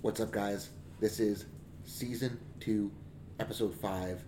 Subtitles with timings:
[0.00, 0.70] What's up, guys?
[1.00, 1.46] This is
[1.84, 2.90] season two,
[3.40, 4.22] episode five,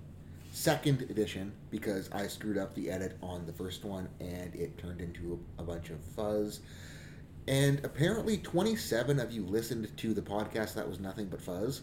[0.53, 5.00] second edition because I screwed up the edit on the first one and it turned
[5.00, 6.60] into a, a bunch of fuzz.
[7.48, 11.82] And apparently, 27 of you listened to the podcast that was nothing but fuzz.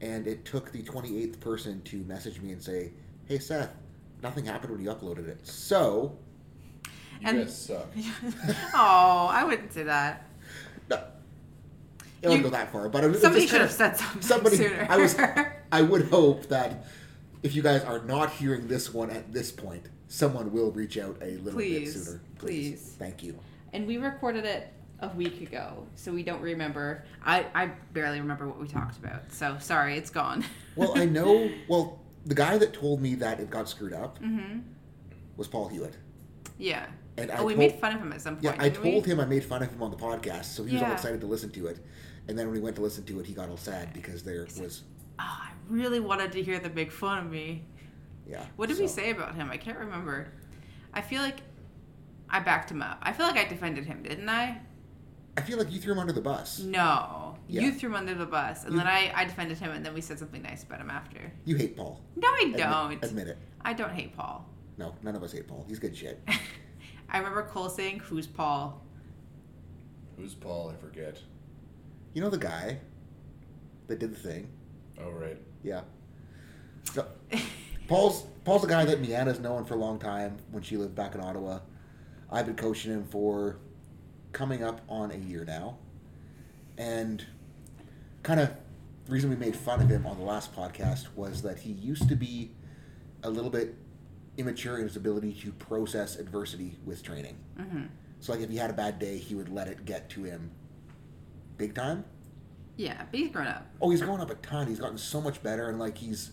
[0.00, 2.92] And it took the 28th person to message me and say,
[3.26, 3.70] Hey, Seth,
[4.22, 5.46] nothing happened when you uploaded it.
[5.46, 6.16] So,
[7.20, 7.86] You And- guys suck.
[8.74, 10.28] oh, I wouldn't say that.
[12.24, 14.86] It wouldn't go that far, but Somebody should have said something somebody sooner.
[14.88, 15.16] I was
[15.72, 16.86] I would hope that
[17.42, 21.16] if you guys are not hearing this one at this point, someone will reach out
[21.20, 22.20] a little Please, bit sooner.
[22.38, 22.70] please.
[22.70, 23.38] please, Thank you.
[23.72, 27.04] and we recorded it a week ago, so we don't remember.
[27.24, 29.30] I, I barely remember what we talked about.
[29.32, 30.44] So sorry, it's gone.
[30.76, 34.58] Well, I know well, the guy that told me that it got screwed up hmm
[35.36, 35.94] was Paul Hewitt.
[36.58, 36.86] Yeah.
[37.16, 38.44] And I oh, we told, made fun of him at some point.
[38.44, 38.90] Yeah, I didn't we?
[38.90, 41.20] told him I made fun of him on the podcast, so he was all excited
[41.20, 41.78] to listen to it.
[42.28, 44.46] And then when he went to listen to it, he got all sad because there
[44.60, 44.82] was
[45.18, 47.64] Oh, I really wanted to hear them make fun of me.
[48.26, 48.44] yeah.
[48.56, 49.50] What did we say about him?
[49.50, 50.28] I can't remember.
[50.92, 51.38] I feel like
[52.30, 52.98] I backed him up.
[53.02, 54.60] I feel like I defended him, didn't I?
[55.36, 56.60] I feel like you threw him under the bus.
[56.60, 57.36] No.
[57.48, 57.62] Yeah.
[57.62, 59.92] You threw him under the bus, and You- then I, I defended him, and then
[59.92, 61.32] we said something nice about him after.
[61.44, 62.00] You hate Paul.
[62.16, 63.04] No, I Admit- don't.
[63.04, 63.38] Admit it.
[63.64, 64.48] I don't hate Paul.
[64.78, 65.64] No, none of us hate Paul.
[65.68, 66.20] He's good shit.
[67.10, 68.80] I remember Cole saying, "Who's Paul?"
[70.16, 70.70] Who's Paul?
[70.76, 71.20] I forget.
[72.14, 72.78] You know the guy
[73.88, 74.48] that did the thing?
[75.00, 75.36] Oh, right.
[75.62, 75.82] Yeah.
[76.92, 77.06] So,
[77.88, 81.14] Paul's Paul's the guy that Miana's known for a long time when she lived back
[81.14, 81.60] in Ottawa.
[82.30, 83.58] I've been coaching him for
[84.32, 85.78] coming up on a year now.
[86.78, 87.24] And
[88.22, 88.50] kind of
[89.06, 92.08] the reason we made fun of him on the last podcast was that he used
[92.08, 92.52] to be
[93.22, 93.74] a little bit
[94.36, 97.36] immature in his ability to process adversity with training.
[97.56, 97.82] hmm
[98.20, 100.50] So like if he had a bad day, he would let it get to him
[101.56, 102.04] big time.
[102.76, 103.66] Yeah, but he's grown up.
[103.80, 104.66] Oh, he's grown up a ton.
[104.66, 106.32] He's gotten so much better, and like he's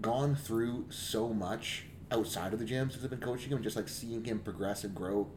[0.00, 3.62] gone through so much outside of the gym since I've been coaching him.
[3.62, 5.30] Just like seeing him progress and grow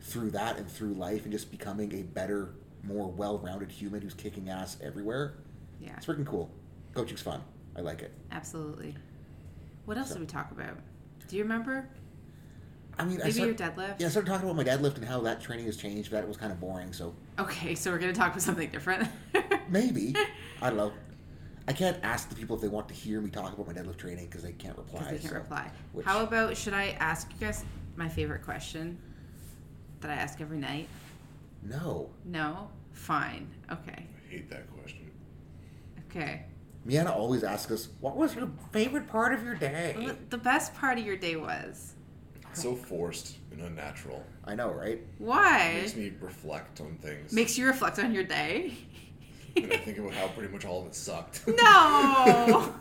[0.00, 4.48] through that and through life, and just becoming a better, more well-rounded human who's kicking
[4.48, 5.34] ass everywhere.
[5.80, 6.50] Yeah, It's freaking cool.
[6.94, 7.40] Coaching's fun.
[7.76, 8.12] I like it.
[8.32, 8.96] absolutely.
[9.84, 10.76] What else So- did we talk about?
[11.28, 11.88] Do you remember?
[12.98, 14.00] I mean, I Maybe started, your deadlift.
[14.00, 16.10] yeah, I started talking about my deadlift and how that training has changed.
[16.10, 16.92] That was kind of boring.
[16.92, 19.08] So Okay, so we're gonna talk about something different.
[19.68, 20.14] maybe
[20.60, 20.92] I don't know.
[21.66, 23.96] I can't ask the people if they want to hear me talk about my deadlift
[23.96, 25.02] training because they can't reply.
[25.04, 25.70] They can't so- reply.
[25.92, 27.64] which- How about should I ask you guys
[27.96, 28.98] my favorite question
[30.00, 30.88] that I ask every night?
[31.62, 32.10] No.
[32.24, 32.68] No.
[32.92, 33.48] Fine.
[33.70, 34.06] Okay.
[34.06, 35.10] I hate that question.
[36.10, 36.42] Okay.
[36.84, 40.98] Miana always asks us, "What was your favorite part of your day?" The best part
[40.98, 41.91] of your day was?
[42.52, 44.24] It's so forced and unnatural.
[44.44, 45.00] I know, right?
[45.18, 45.38] Why?
[45.68, 45.80] It Why?
[45.80, 47.32] makes me reflect on things.
[47.32, 48.74] Makes you reflect on your day.
[49.56, 51.42] and I think about how pretty much all of it sucked.
[51.46, 52.72] No.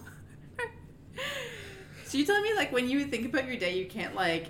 [2.06, 4.48] so you telling me like when you think about your day, you can't like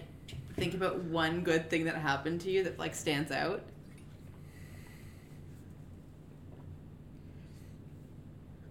[0.56, 3.62] think about one good thing that happened to you that like stands out?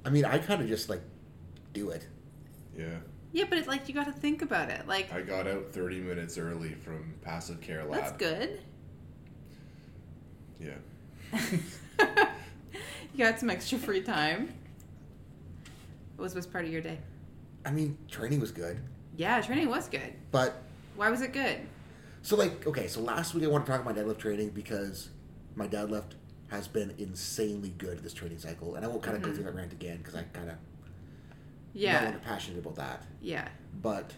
[0.04, 1.02] I mean, I kind of just like
[1.72, 2.06] do it.
[2.76, 2.98] yeah.
[3.32, 4.86] Yeah, but it's like you got to think about it.
[4.88, 8.00] Like I got out 30 minutes early from passive care lab.
[8.02, 8.60] that's good.
[10.60, 10.74] Yeah.
[13.14, 14.52] you got some extra free time.
[16.16, 16.98] What was best part of your day?
[17.64, 18.78] I mean, training was good,
[19.16, 20.12] Yeah, training was good.
[20.30, 20.62] but
[20.96, 21.58] Why was it good?
[22.22, 25.08] so like, okay, so last week I want to talk about my deadlift training because
[25.56, 26.12] my deadlift
[26.48, 29.34] has been insanely good this training cycle, and I won't kind of go Mhm.
[29.34, 30.56] through that rant again because I kind of
[31.74, 33.06] no Yeah, longer passionate about that.
[33.20, 33.48] yeah.
[33.82, 34.12] But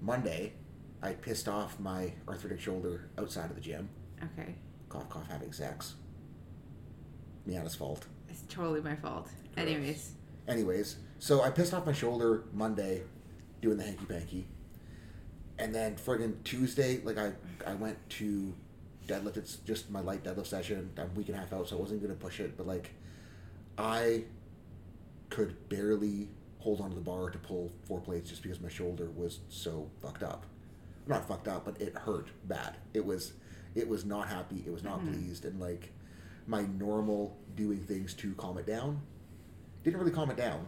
[0.00, 0.52] Monday,
[1.02, 3.88] I pissed off my arthritic shoulder outside of the gym.
[4.22, 4.54] Okay,
[4.88, 5.94] Cough, cough, having sex.
[7.48, 8.06] Miana's fault.
[8.28, 9.24] it's totally my fault.
[9.54, 9.66] Gross.
[9.66, 10.12] Anyways,
[10.48, 13.02] Anyways, so I pissed off my shoulder Monday
[13.62, 14.46] doing the hanky panky.
[15.58, 17.32] And then friggin' Tuesday, like I,
[17.66, 18.52] I went to
[19.06, 19.36] deadlift.
[19.38, 20.90] It's just my light deadlift session.
[20.98, 22.56] I'm a week and a half out, so I wasn't gonna push it.
[22.56, 22.90] But like,
[23.78, 24.24] I
[25.34, 26.28] could barely
[26.58, 30.22] hold onto the bar to pull four plates just because my shoulder was so fucked
[30.22, 30.46] up.
[31.06, 32.76] Not fucked up, but it hurt bad.
[32.94, 33.32] It was,
[33.74, 34.62] it was not happy.
[34.66, 35.12] It was not Mhm.
[35.12, 35.92] pleased, and like,
[36.46, 39.00] my normal doing things to calm it down
[39.82, 40.66] didn't really calm it down.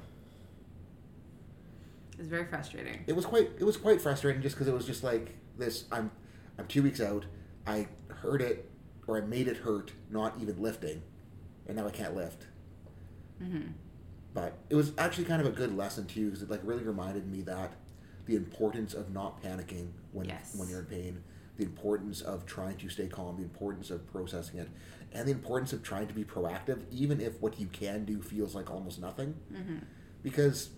[2.12, 3.04] It was very frustrating.
[3.06, 5.84] It was quite it was quite frustrating just because it was just like this.
[5.92, 6.10] I'm
[6.58, 7.26] I'm two weeks out.
[7.66, 8.70] I hurt it
[9.06, 11.02] or I made it hurt not even lifting,
[11.66, 12.46] and now I can't lift.
[13.38, 13.60] hmm
[14.36, 17.26] But it was actually kind of a good lesson too because it like really reminded
[17.26, 17.72] me that
[18.26, 20.54] the importance of not panicking when Yes.
[20.56, 21.22] when you're in pain
[21.56, 24.68] the importance of trying to stay calm, the importance of processing it,
[25.12, 28.54] and the importance of trying to be proactive, even if what you can do feels
[28.54, 29.34] like almost nothing.
[29.52, 29.78] Mm-hmm.
[30.22, 30.70] Because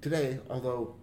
[0.00, 0.94] today, although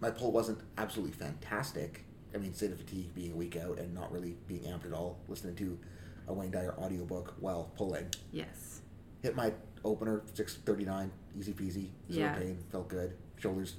[0.00, 3.94] my pull wasn't absolutely fantastic, I mean, state of fatigue, being a week out, and
[3.94, 5.78] not really being amped at all, listening to
[6.26, 8.06] a Wayne Dyer audiobook while pulling.
[8.32, 8.80] Yes.
[9.22, 9.52] Hit my
[9.84, 12.34] opener, 639, easy peasy, zero Yeah.
[12.38, 13.14] pain, felt good.
[13.38, 13.76] Shoulders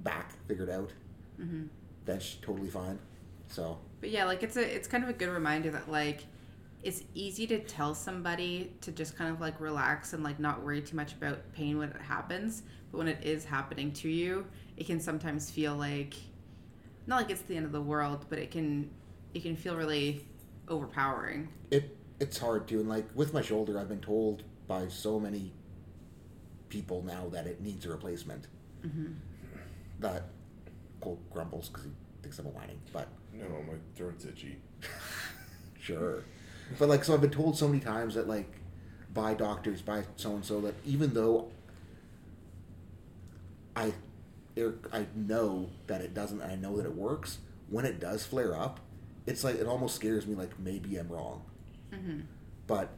[0.00, 0.90] back, figured out.
[1.40, 1.64] Mm-hmm.
[2.04, 2.98] Bench, totally fine.
[3.48, 6.24] So, But yeah, like it's a it's kind of a good reminder that like
[6.82, 10.82] it's easy to tell somebody to just kind of like relax and like not worry
[10.82, 14.46] too much about pain when it happens, but when it is happening to you,
[14.76, 16.14] it can sometimes feel like
[17.06, 18.90] not like it's the end of the world, but it can
[19.34, 20.26] it can feel really
[20.68, 21.48] overpowering.
[21.70, 25.52] it it's hard to and like with my shoulder i've been told by so many
[26.68, 28.46] people now that it needs a replacement
[28.86, 29.12] Mm-hmm.
[30.00, 30.24] that
[31.00, 31.90] Cole grumbles because he
[32.22, 34.58] thinks i'm whining but No, my throat's itchy.
[35.80, 36.22] sure
[36.78, 38.50] but like so i've been told so many times that like
[39.14, 41.48] by doctors by so and so that even though
[43.76, 43.92] i
[44.58, 47.38] er, i know that it doesn't i know that it works
[47.68, 48.80] when it does flare up
[49.26, 51.42] it's like it almost scares me like maybe i'm wrong
[51.92, 52.20] Mm-hmm.
[52.66, 52.90] but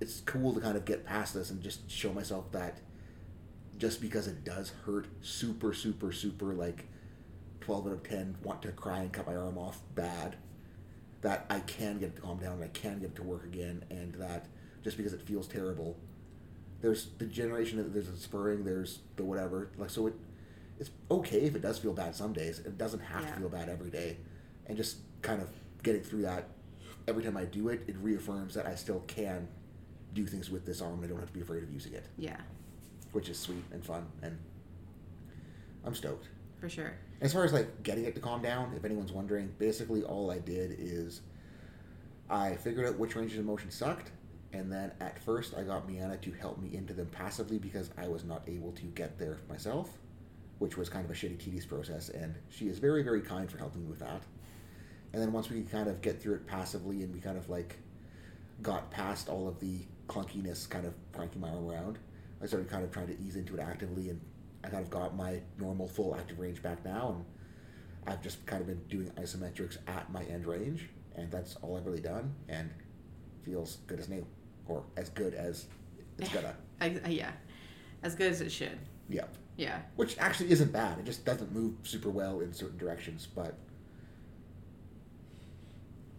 [0.00, 2.78] it's cool to kind of get past this and just show myself that
[3.78, 6.86] just because it does hurt super super super like
[7.60, 10.36] 12 out of 10 want to cry and cut my arm off bad
[11.22, 13.44] that i can get it to calm down and i can get it to work
[13.44, 14.46] again and that
[14.84, 15.96] just because it feels terrible
[16.82, 20.14] there's the generation that there's the spurring there's the whatever like so it
[20.78, 23.30] it's okay if it does feel bad some days it doesn't have Yeah.
[23.34, 24.18] to feel bad every day
[24.66, 25.48] and just kind of
[25.82, 26.48] getting through that
[27.08, 29.46] every time i do it it reaffirms that i still can
[30.14, 32.06] do things with this arm i don't have to be afraid of using it.
[32.16, 32.36] Yeah,
[33.12, 34.38] which is sweet and fun and
[35.84, 36.28] i'm stoked.
[36.60, 36.94] For sure.
[37.20, 40.38] as far as like getting it to calm down if anyone's wondering basically all i
[40.38, 41.20] did is
[42.30, 44.10] i figured out which ranges of motion sucked
[44.54, 48.08] and then at first i got Miana to help me into them passively because i
[48.08, 49.98] was not able to get there myself
[50.58, 53.58] which was kind of a shitty tedious process and she is very very kind for
[53.58, 54.22] helping me with that
[55.16, 57.78] and then once we kind of get through it passively and we kind of like
[58.60, 59.78] got past all of the
[60.08, 61.98] clunkiness kind of cranking my arm around
[62.42, 64.20] i started kind of trying to ease into it actively and
[64.62, 67.24] i kind of got my normal full active range back now and
[68.12, 71.86] i've just kind of been doing isometrics at my end range and that's all i've
[71.86, 72.68] really done and
[73.42, 74.24] feels good as new
[74.68, 75.64] or as good as
[76.18, 77.30] it's gonna I, I- yeah,
[78.02, 78.78] as good as it should.
[79.08, 79.78] yep Yeah.
[79.96, 80.98] which actually isn't bad.
[80.98, 83.54] It just doesn't move super well in certain directions, but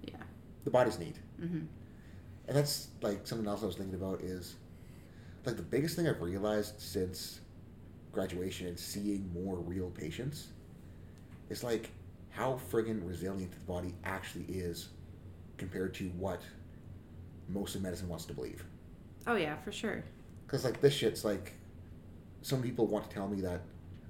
[0.03, 0.15] Yeah.
[0.67, 1.17] The body's need.
[1.41, 1.61] Mm-hmm.
[2.49, 4.55] And that's like something else I was thinking about is
[5.45, 7.39] like the biggest thing I've realized since
[8.11, 10.47] graduation and seeing more real patients
[11.49, 11.89] is like
[12.31, 14.89] how friggin' resilient the body actually is
[15.55, 16.41] compared to what
[17.47, 18.65] most of medicine wants to believe.
[19.25, 20.03] Oh yeah, for sure.
[20.45, 21.53] Because like this shit's like,
[22.41, 23.61] some people want to tell me that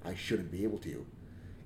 [0.04, 1.06] I shouldn't be able to,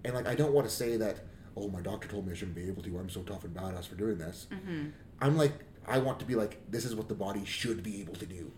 [0.04, 1.20] and like I don't want to say that.
[1.58, 2.98] Oh, my doctor told me I shouldn't be able to.
[2.98, 4.48] I'm so tough and badass for doing this.
[4.52, 4.90] Mm-hmm.
[5.22, 5.54] I'm like,
[5.88, 8.52] I want to be like, this is what the body should be able to do.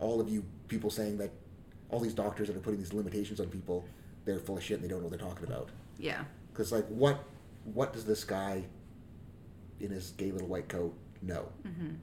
[0.00, 1.30] All of you people saying that,
[1.90, 3.84] all these doctors that are putting these limitations on people,
[4.24, 5.68] they're full of shit and they don't know what they're talking about.
[5.98, 6.24] Yeah.
[6.52, 7.22] Because like, what,
[7.64, 8.64] what does this guy,
[9.80, 11.48] in his gay little white coat, know?
[11.66, 11.94] Mm-hmm.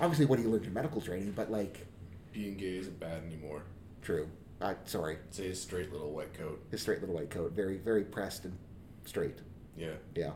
[0.00, 1.86] Obviously, what he learned in medical training, but like,
[2.32, 3.62] Being gay isn't bad anymore.
[4.02, 4.28] true.
[4.60, 6.62] Uh, sorry, Say his straight little white coat.
[6.70, 8.56] his straight little white coat, very, very pressed and
[9.04, 9.38] straight.
[9.76, 9.92] Yeah.
[10.14, 10.32] Yeah.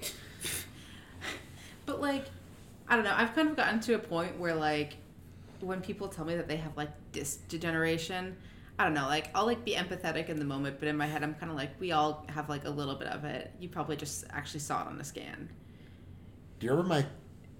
[1.84, 2.26] But like,
[2.88, 3.14] I don't know.
[3.14, 4.94] I've kind of gotten to a point where like,
[5.60, 8.36] when people tell me that they have like disc degeneration,
[8.78, 9.06] I don't know.
[9.06, 11.56] Like, I'll like be empathetic in the moment, but in my head, I'm kind of
[11.56, 13.52] like, we all have like a little bit of it.
[13.60, 15.48] You probably just actually saw it on a scan.
[16.58, 17.06] Do you remember my?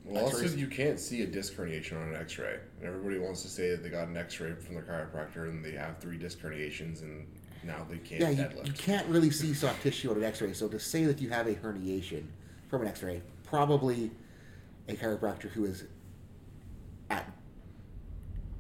[0.05, 2.59] Well, also you can't see a disc herniation on an X-ray.
[2.79, 5.73] And everybody wants to say that they got an X-ray from their chiropractor and they
[5.73, 7.27] have three disc herniations and
[7.65, 8.67] now they can't Yeah, you, deadlift.
[8.67, 10.53] you can't really see soft tissue on an X-ray.
[10.53, 12.25] So to say that you have a herniation
[12.69, 14.11] from an X-ray, probably
[14.89, 15.85] a chiropractor who is
[17.11, 17.31] at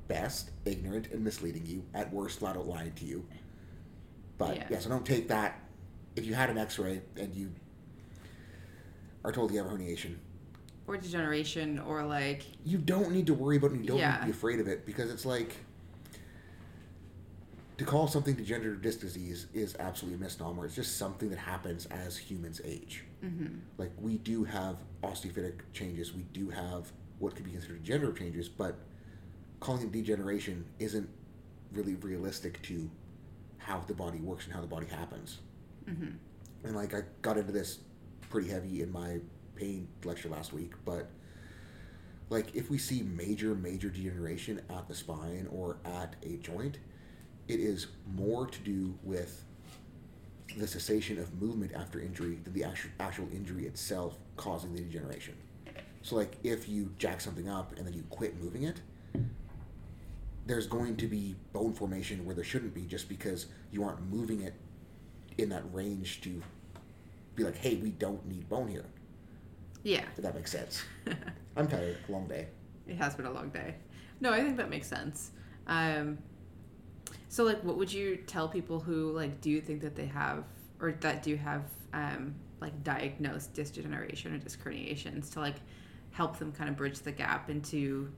[0.09, 3.25] best ignorant and misleading you, at worst flat out lying to you.
[4.39, 4.67] But Yeah.
[4.71, 5.59] yeah, so don't take that.
[6.17, 7.51] If you had an X-ray and you
[9.25, 10.17] are told you have a herniation,
[10.87, 13.75] Or degeneration, or like, you don't need to worry about it.
[13.75, 15.57] and You don't need to be afraid of it because it's like
[17.79, 20.67] to call something degenerative disc disease is absolutely a misnomer.
[20.67, 23.05] It's just something that happens as humans age.
[23.25, 23.59] mm-hmm.
[23.79, 28.49] Like we do have osteophytic changes, we do have what could be considered degenerative changes,
[28.49, 28.76] but
[29.61, 31.09] calling it degeneration isn't
[31.73, 32.91] really realistic to
[33.59, 35.38] how the body works and how the body happens.
[35.88, 36.17] Mm-hmm.
[36.64, 37.79] And like I got into this
[38.29, 39.21] pretty heavy in my
[39.55, 41.11] pain lecture last week, but
[42.29, 46.79] like if we see major major degeneration at the spine or at a joint,
[47.49, 49.45] it is more to do with
[50.57, 55.35] the cessation of movement after injury than the actual actual injury itself causing the degeneration.
[56.03, 58.81] So like if you jack something up and then you quit moving it,
[60.47, 64.43] there's going to be bone formation where there shouldn't be just because you aren't moving
[64.43, 64.55] it
[65.39, 66.43] in that range to
[67.37, 68.85] be like, hey, we don't need bone here.
[69.85, 70.03] Yeah.
[70.17, 70.83] If that makes sense.
[71.57, 71.97] I'm tired.
[72.09, 72.49] Long day.
[72.87, 73.77] It has been a long day.
[74.21, 75.31] No, I think that makes sense.
[75.67, 76.19] Um,
[77.33, 80.45] so, like, what would you tell people who like do think that they have
[80.79, 81.62] or that do have
[81.95, 85.55] um, like diagnosed disc degeneration or disc herniations to like
[86.11, 88.12] help them kind of bridge the gap into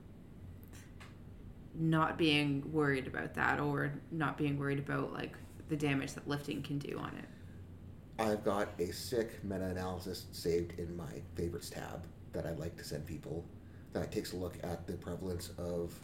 [1.75, 5.37] not being worried about that or not being worried about like
[5.69, 8.21] the damage that lifting can do on it.
[8.21, 12.83] I've got a sick meta analysis saved in my favorites tab that I like to
[12.83, 13.45] send people
[13.93, 15.97] that takes a look at the prevalence of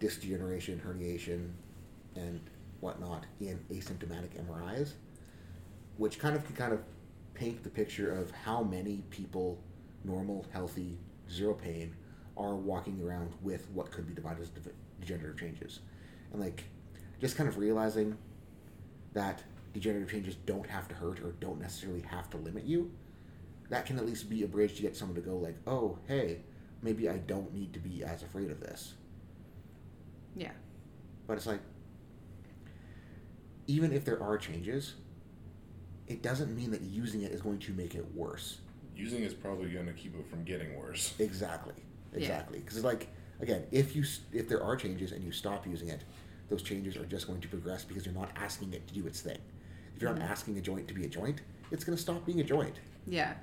[0.00, 1.48] disc degeneration, herniation,
[2.16, 2.40] and
[2.80, 4.92] whatnot in asymptomatic MRIs,
[5.96, 6.80] which kind of can kind of
[7.34, 9.58] paint the picture of how many people,
[10.04, 10.98] normal, healthy,
[11.30, 11.94] zero pain,
[12.36, 14.50] are walking around with what could be divided as
[15.00, 15.80] degenerative changes.
[16.32, 16.64] And like
[17.20, 18.16] just kind of realizing
[19.12, 19.42] that
[19.72, 22.90] degenerative changes don't have to hurt or don't necessarily have to limit you,
[23.68, 26.40] that can at least be a bridge to get someone to go like, oh, hey,
[26.82, 28.94] maybe I don't need to be as afraid of this.
[30.34, 30.50] Yeah.
[31.26, 31.60] But it's like,
[33.66, 34.94] even if there are changes,
[36.06, 38.58] it doesn't mean that using it is going to make it worse.
[38.96, 41.14] Using is probably going to keep it from getting worse.
[41.18, 41.74] Exactly.
[42.14, 42.58] Exactly.
[42.58, 43.08] Because like
[43.40, 46.04] again, if you if there are changes and you stop using it,
[46.48, 49.20] those changes are just going to progress because you're not asking it to do its
[49.20, 49.38] thing.
[49.96, 50.30] If you're not mm-hmm.
[50.30, 51.40] asking a joint to be a joint,
[51.70, 52.76] it's going to stop being a joint.
[53.06, 53.34] Yeah.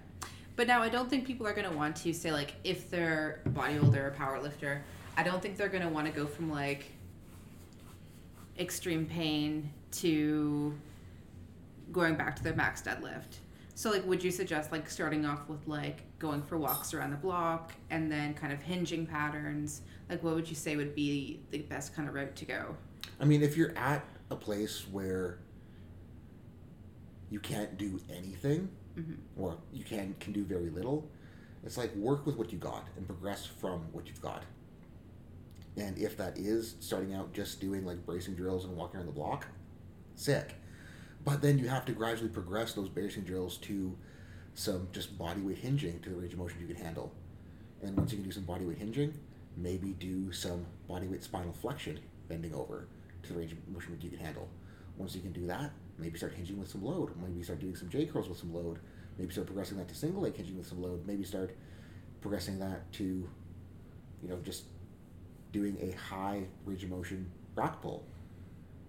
[0.55, 3.41] But now I don't think people are going to want to say like if they're
[3.45, 4.83] a bodybuilder or a power lifter,
[5.17, 6.91] I don't think they're going to want to go from like
[8.59, 10.73] extreme pain to
[11.91, 13.37] going back to their max deadlift.
[13.75, 17.17] So like would you suggest like starting off with like going for walks around the
[17.17, 19.81] block and then kind of hinging patterns?
[20.09, 22.75] Like what would you say would be the best kind of route to go?
[23.19, 25.39] I mean, if you're at a place where
[27.29, 29.17] you can't do anything, Mhm.
[29.37, 31.09] or you can can do very little,
[31.63, 34.43] it's like work with what you got and progress from what you've got.
[35.79, 39.13] And if that is starting out just doing like bracing drills and walking around the
[39.13, 39.47] block,
[40.15, 40.55] sick.
[41.23, 43.97] But then you have to gradually progress those bracing drills to
[44.55, 47.13] some just body weight hinging to the range of motion you can handle.
[47.81, 49.13] And once you can do some body weight hinging,
[49.55, 52.87] maybe do some body weight spinal flexion bending over
[53.23, 54.49] to the range of motion you can handle.
[54.97, 57.11] Once you can do that, maybe start hinging with some load.
[57.21, 58.79] Maybe start doing some J curls with some load.
[59.17, 61.07] Maybe start progressing that to single leg hinging with some load.
[61.07, 61.55] Maybe start
[62.19, 64.63] progressing that to, you know, just
[65.51, 68.05] doing a high range of motion rack pull.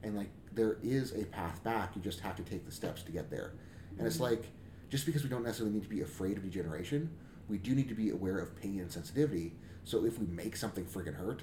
[0.02, 3.12] And like there is a path back, you just have to take the steps to
[3.12, 3.52] get there.
[3.99, 4.45] And it's like
[4.88, 7.11] just because we don't necessarily need to be afraid of degeneration,
[7.49, 9.52] we do need to be aware of pain and sensitivity.
[9.85, 11.43] So if we make something freaking hurt,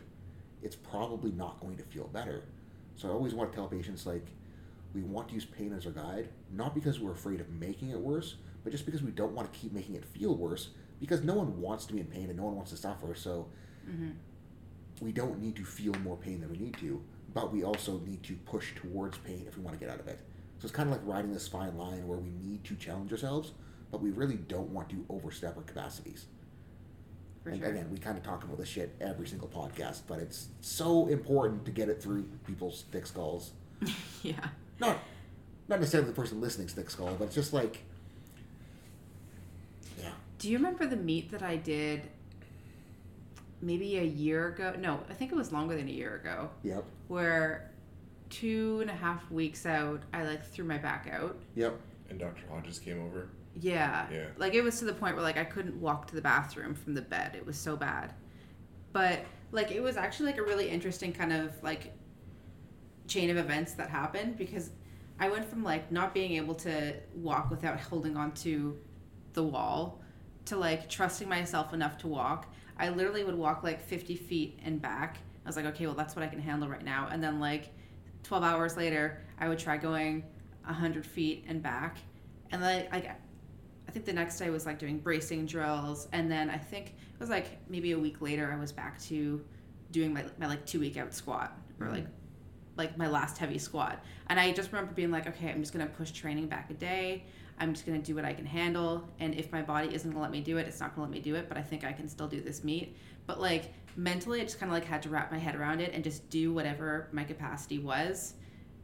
[0.64, 2.44] it's probably not going to feel better.
[2.96, 4.26] So I always want to tell patients like
[4.94, 8.00] we want to use pain as our guide, not because we're afraid of making it
[8.00, 10.70] worse, but just because we don't want to keep making it feel worse
[11.00, 13.14] because no one wants to be in pain and no one wants to suffer.
[13.14, 13.48] So
[13.88, 14.14] Mhm.
[15.02, 17.02] We don't need to feel more pain than we need to,
[17.34, 20.08] but we also need to push towards pain if we want to get out of
[20.08, 20.20] it.
[20.60, 23.52] So it's kind of like riding this fine line where we need to challenge ourselves,
[23.92, 26.26] but we really don't want to overstep our capacities.
[27.44, 27.70] For and sure.
[27.70, 31.64] again, we kind of talk about this shit every single podcast, but it's so important
[31.66, 33.52] to get it through people's thick skulls.
[34.24, 34.34] yeah.
[34.80, 34.98] Not,
[35.68, 37.84] not necessarily the person listening's thick skull, but it's just like,
[40.02, 42.10] yeah, Do you remember the meet that I did
[43.62, 44.74] maybe a year ago?
[44.80, 47.72] No, I think it was longer than a year ago, yep, where
[48.30, 51.38] two and a half weeks out, I like threw my back out.
[51.56, 51.80] yep.
[52.10, 52.44] And Dr.
[52.50, 53.28] Hodges came over.
[53.54, 54.06] Yeah.
[54.12, 54.28] Yeah.
[54.38, 56.94] Like it was to the point where like I couldn't walk to the bathroom from
[56.94, 57.36] the bed.
[57.36, 58.14] It was so bad.
[58.94, 61.94] But like it was actually like a really interesting kind of like
[63.08, 64.70] chain of events that happened because
[65.20, 68.76] I went from like not being able to walk without holding onto
[69.34, 70.02] the wall
[70.46, 72.54] to like trusting myself enough to walk.
[72.80, 75.18] I literally would walk like 50 feet and back.
[75.46, 77.08] I was like, okay, well, that's what I can handle right now.
[77.12, 77.70] And then like
[78.24, 80.24] 12 hours later, I would try going
[80.66, 81.98] 100 feet and back.
[82.52, 86.08] And then like, I think the next day was like doing bracing drills.
[86.12, 89.44] And then I think it was like maybe a week later, I was back to
[89.92, 91.92] doing my, my like two week out squat or Mhm.
[91.94, 92.08] like
[92.76, 94.04] like my last heavy squat.
[94.28, 97.26] And I just remember being like, okay, I'm just gonna push training back a day.
[97.60, 99.08] I'm just gonna do what I can handle.
[99.20, 101.20] And if my body isn't gonna let me do it, it's not gonna let me
[101.20, 101.48] do it.
[101.48, 102.96] But I think I can still do this meet.
[103.26, 105.94] But like mentally, I just kind of like had to wrap my head around it
[105.94, 108.36] and just do whatever my capacity was,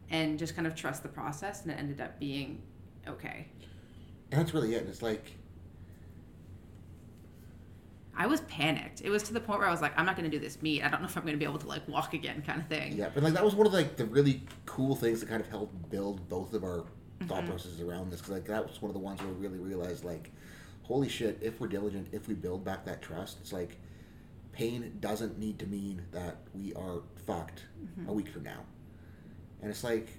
[0.09, 1.63] and just kind of trust the process.
[1.63, 2.61] And it ended up being
[3.07, 3.47] okay.
[4.31, 4.81] And that's really it.
[4.81, 5.31] And it's like,
[8.15, 9.01] I was panicked.
[9.01, 10.61] It was to the point where I was like, I'm not going to do this
[10.61, 10.83] meet.
[10.83, 12.67] I don't know if I'm going to be able to like walk again, kind of
[12.67, 12.97] thing.
[12.97, 15.47] yeah, but like that was one of like the really cool things that kind of
[15.49, 16.85] helped build both of our
[17.27, 17.47] thought Mhm.
[17.47, 18.19] processes around this.
[18.21, 20.31] Because like that was one of the ones where we really realized like,
[20.83, 23.77] holy shit, if we're diligent, if we build back that trust, it's like
[24.51, 27.63] pain doesn't need to mean that we are fucked
[27.99, 28.07] Mhm.
[28.07, 28.65] a week from now.
[29.61, 30.09] And it's like,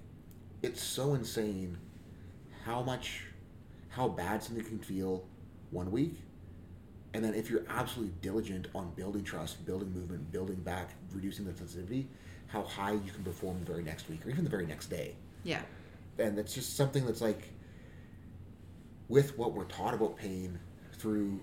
[0.62, 1.76] it's so insane
[2.64, 3.26] how much,
[3.90, 5.24] how bad something can feel
[5.70, 6.20] one week.
[7.12, 11.54] And then if you're absolutely diligent on building trust, building movement, building back, reducing the
[11.54, 12.08] sensitivity,
[12.48, 15.14] how high you can perform the very next week or even the very next day.
[15.44, 15.62] Yeah.
[16.18, 17.48] And it's just something that's like,
[19.08, 20.58] with what we're taught about pain
[20.94, 21.40] through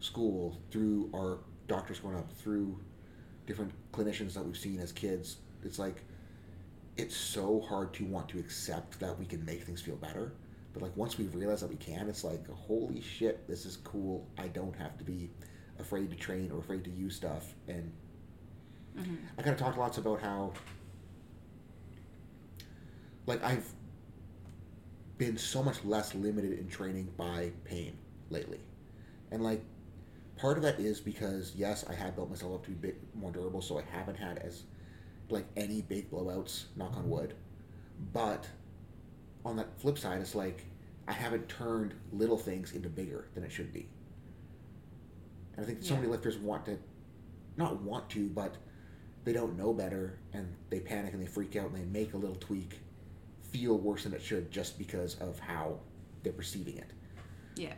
[0.00, 1.38] school, through our
[1.68, 2.78] doctors growing up, through
[3.46, 6.02] different clinicians that we've seen as kids, it's like,
[6.96, 10.32] it's so hard to want to accept that we can make things feel better.
[10.72, 14.26] But like once we realize that we can, it's like, holy shit, this is cool.
[14.38, 15.30] I don't have to be
[15.78, 17.54] afraid to train or afraid to use stuff.
[17.68, 17.92] And
[18.96, 20.52] hmm I kind of talked lots about how,
[23.26, 23.66] like, I've
[25.18, 27.96] been so much less limited in training by pain
[28.30, 28.60] lately.
[29.30, 29.62] And, like,
[30.36, 33.00] part of that is because, yes, I have built myself up to be a bit
[33.14, 34.64] more durable, so I haven't had as,
[35.30, 37.34] like, any big blowouts, knock on wood.
[38.12, 38.46] But
[39.44, 40.64] on that flip side, it's like,
[41.06, 43.88] I haven't turned little things into bigger than it should be.
[45.56, 46.78] And I think so many lifters want to,
[47.56, 48.56] not want to, but
[49.24, 52.16] they don't know better and they panic and they freak out and they make a
[52.16, 52.80] little tweak
[53.54, 55.78] feel worse than it should just because of how
[56.24, 56.90] they're perceiving it.
[57.54, 57.72] Yeah.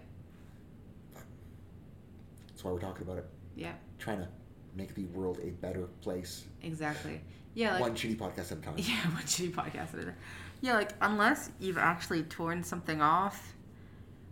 [2.49, 3.27] That's why we're talking about it.
[3.55, 3.73] Yeah.
[3.99, 4.29] Trying to
[4.75, 6.45] make the world a better place.
[6.63, 7.21] Exactly.
[7.53, 7.73] Yeah.
[7.73, 8.75] Like, one shitty podcast at a time.
[8.79, 10.17] Yeah, one shitty podcast at a time.
[10.63, 13.55] Yeah, like unless you've actually torn something off,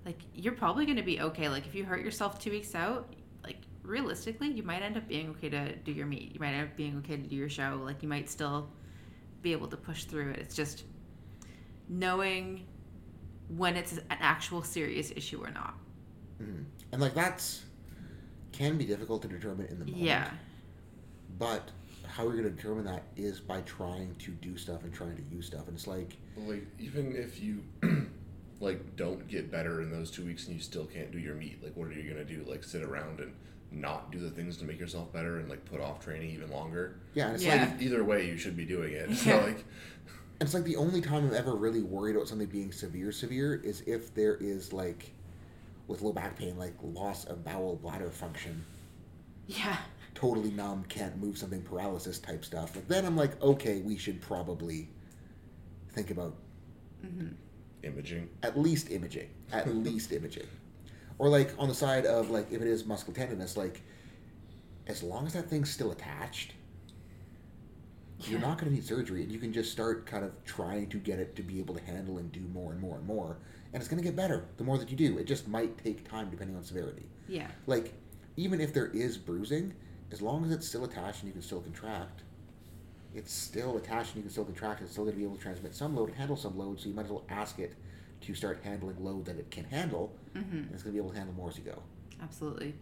[0.07, 1.51] like you're probably gonna be okay.
[1.51, 5.29] Like if you hurt yourself two weeks out, like realistically, you might end up being
[5.31, 6.33] okay to do your meet.
[6.33, 7.79] You might end up being okay to do your show.
[7.85, 8.71] Like you might still
[9.43, 10.39] be able to push through it.
[10.39, 10.85] It's just
[11.89, 12.67] knowing
[13.49, 15.75] when it's an actual serious issue or not.
[16.43, 16.65] Mhm.
[16.93, 17.63] And like that's
[18.53, 20.03] can be difficult to determine in the moment.
[20.03, 20.31] Yeah.
[21.39, 21.71] But
[22.07, 25.23] how you're going to determine that is by trying to do stuff and trying to
[25.35, 25.67] use stuff.
[25.67, 27.63] And it's like, Like even if you
[28.61, 31.63] like don't get better in those two weeks and you still can't do your meet,
[31.63, 32.45] like what are you gonna do?
[32.49, 33.33] Like sit around and
[33.73, 36.95] not do the things to make yourself better and like put off training even longer?
[37.15, 37.65] yeah, it's Yeah.
[37.73, 39.11] like Either way, you should be doing it.
[39.17, 39.45] So Yeah.
[39.45, 39.65] like,
[40.41, 43.83] it's like the only time I'm ever really worried about something being severe, severe is
[43.87, 45.13] if there is like,
[45.87, 48.65] with low back pain, like loss of bowel bladder function,
[49.47, 49.77] Yeah.
[50.15, 52.75] totally numb, can't move something, paralysis type stuff.
[52.75, 54.89] Like then I'm like, okay, we should probably
[55.91, 56.35] think about
[57.03, 57.29] hmm
[57.83, 58.29] imaging.
[58.43, 60.47] at least imaging, at least imaging,
[61.19, 63.83] or like on the side of like if it is muscle tenderness, like
[64.87, 66.53] as long as that thing's still attached,
[68.21, 70.99] you're not going to need surgery, and you can just start kind of trying to
[70.99, 73.37] get it to be able to handle and do more and more and more,
[73.73, 75.19] and it's going to get better the more that you do.
[75.19, 77.07] It just might take time depending on severity.
[77.29, 77.49] Yeah.
[77.67, 77.93] Like
[78.37, 79.75] even if there is bruising,
[80.13, 82.23] as long as it's still attached and you can still contract,
[83.15, 84.81] it's still attached and you can still contract.
[84.83, 86.81] It's still going to be able to transmit some load and handle some load.
[86.81, 87.75] So you might as well ask it
[88.23, 91.11] to start handling load that it can handle, hmm and it's going to be able
[91.11, 91.83] to handle more as you go.
[92.23, 92.75] Absolutely.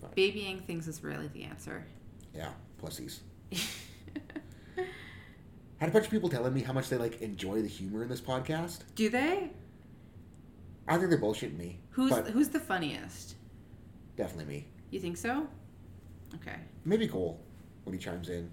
[0.00, 0.10] Fine.
[0.14, 1.86] Babying things is really the answer.
[2.34, 2.50] Yeah,
[5.76, 5.80] pussies.
[5.80, 8.08] Had a bunch of people telling me how much they like enjoy the humor in
[8.08, 8.80] this podcast.
[8.94, 9.50] Do they?
[10.88, 11.80] I think they're bullshitting me.
[11.90, 13.34] Who's but who's the funniest?
[14.16, 14.66] definitely me?
[14.90, 15.46] You think so?
[16.36, 16.56] Okay.
[16.84, 17.40] Maybe Cole
[17.84, 18.50] when he chimes in.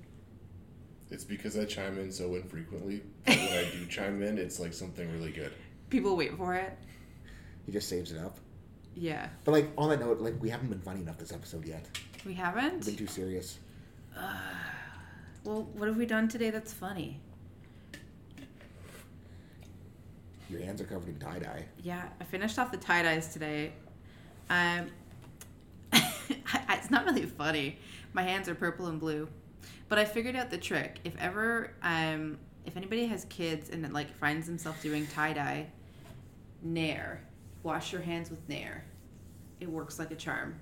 [1.10, 3.02] It's because I chime in so infrequently.
[3.26, 5.54] But when I do chime in, it's like something really good.
[5.90, 6.78] People wait for it.
[7.66, 8.38] He just saves it up.
[8.96, 9.30] Yeah.
[9.46, 11.86] But like on that note, like we haven't been funny enough this episode yet.
[12.26, 12.86] We We've haven't?
[12.86, 13.60] been too serious.
[14.18, 14.34] Uh,
[15.44, 17.20] well, what have we done today that's funny?
[20.50, 21.66] Your hands are covered in tie dye.
[21.82, 23.74] Yeah, I finished off the tie dyes today.
[24.50, 24.88] Um,
[25.92, 27.80] it's not really funny.
[28.14, 29.28] My hands are purple and blue,
[29.90, 31.00] but I figured out the trick.
[31.04, 35.68] If ever, um, if anybody has kids and like finds themselves doing tie dye,
[36.62, 37.22] Nair,
[37.64, 38.86] wash your hands with Nair.
[39.60, 40.60] It works like a charm.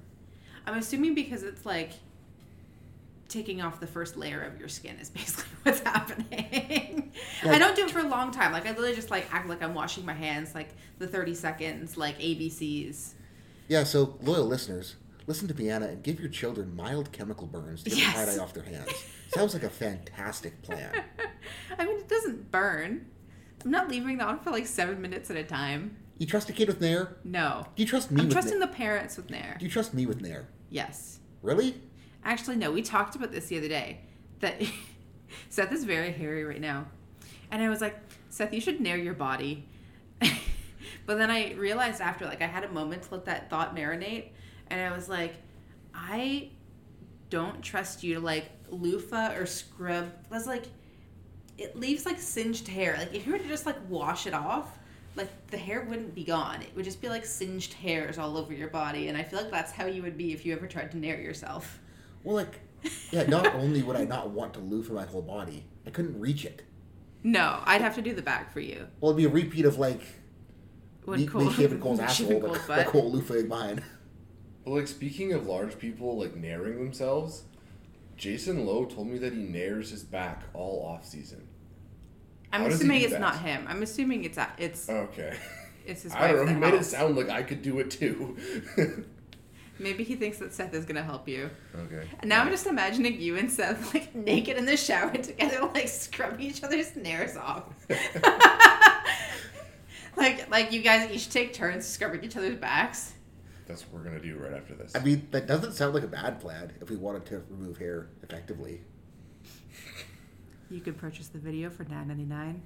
[0.65, 1.91] I'm assuming because it's like
[3.31, 7.11] taking off the first layer of your skin is basically what's happening.
[7.43, 7.51] Yeah.
[7.51, 8.51] I don't do it for a long time.
[8.51, 11.97] Like I literally just like act like I'm washing my hands, like the 30 seconds,
[11.97, 13.13] like ABCs.
[13.67, 14.95] Yeah, so loyal listeners,
[15.27, 18.13] listen to Miana and give your children mild chemical burns to get Yes.
[18.25, 18.91] the tie dye off their hands.
[19.33, 20.91] Sounds like a fantastic plan.
[21.79, 23.05] I mean, it doesn't burn.
[23.63, 25.95] I'm not leaving it on for like seven minutes at a time.
[26.17, 27.15] You trust a kid with Nair?
[27.23, 27.65] No.
[27.75, 28.67] Do you trust me I'm trusting Nair?
[28.67, 29.55] the parents with Nair.
[29.59, 30.47] Do you trust me with Nair?
[30.69, 31.19] Yes.
[31.41, 31.81] Really?
[32.23, 32.71] Actually, no.
[32.71, 34.01] We talked about this the other day.
[34.39, 34.61] That
[35.49, 36.87] Seth is very hairy right now,
[37.51, 37.97] and I was like,
[38.29, 39.67] Seth, you should nair your body.
[40.19, 44.29] but then I realized after, like, I had a moment to let that thought marinate,
[44.69, 45.35] and I was like,
[45.93, 46.49] I
[47.29, 50.11] don't trust you to like loofah or scrub.
[50.29, 50.65] That's like,
[51.57, 52.95] it leaves like singed hair.
[52.97, 54.77] Like, if you were to just like wash it off.
[55.13, 56.61] Like the hair wouldn't be gone.
[56.61, 59.51] It would just be like singed hairs all over your body, and I feel like
[59.51, 61.81] that's how you would be if you ever tried to nair yourself.
[62.23, 62.59] Well, like,
[63.11, 66.45] yeah, not only would I not want to loofah my whole body, I couldn't reach
[66.45, 66.63] it.
[67.23, 68.87] No, I'd have to do the back for you.
[68.99, 70.01] Well, it'd be a repeat of, like,
[71.05, 72.85] When me, Cole- me shaving Cole's shaving asshole, Cole's but, butt.
[72.85, 73.83] but Cole loofahing mine.
[74.63, 77.43] But like speaking of large people like nairing themselves,
[78.15, 81.47] Jason Lowe told me that he nairs his back all off season.
[82.53, 83.21] I'm How assuming it's that?
[83.21, 83.65] not him.
[83.67, 85.35] I'm assuming it's a- it's Okay.
[85.85, 86.45] it's his I don't know.
[86.45, 88.37] He that made it sound like I could do it too.
[89.81, 91.49] Maybe he thinks that Seth is gonna help you.
[91.75, 92.07] okay.
[92.19, 95.87] And now I'm just imagining you and Seth like naked in the shower together, like
[95.87, 97.63] scrubbing each other's nails off.
[100.17, 103.13] like like you guys each take turns scrubbing each other's backs.
[103.67, 104.95] That's what we're gonna do right after this.
[104.95, 108.09] I mean, that doesn't sound like a bad plan if we wanted to remove hair
[108.23, 108.81] effectively.
[110.69, 112.61] You could purchase the video for nine ninety nine.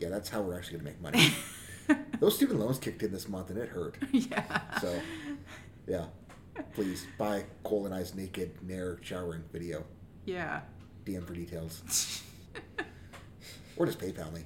[0.00, 1.32] Yeah, that's how we're actually going to make money.
[2.18, 3.96] Those student loans kicked in this month and it hurt.
[4.12, 4.60] yeah.
[4.80, 5.00] So,
[5.86, 6.06] yeah.
[6.74, 9.84] Please buy colonized naked Nair showering video.
[10.24, 10.60] Yeah.
[11.04, 12.22] DM for details.
[13.76, 14.42] Or just PayPal me.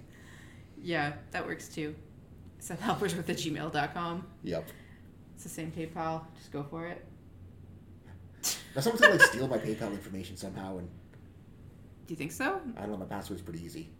[0.80, 1.94] Yeah, that works too.
[2.60, 4.26] Seth helpers with the gmail.com.
[4.42, 4.68] Yep.
[5.34, 6.22] It's the same PayPal.
[6.36, 7.04] Just go for it.
[8.74, 10.88] Now someone's gonna like steal my PayPal information somehow, and
[12.06, 12.60] Do you think so?
[12.76, 12.96] I don't know.
[12.96, 13.90] My password's pretty easy.